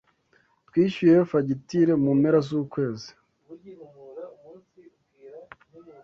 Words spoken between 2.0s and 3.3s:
mu mpera zukwezi.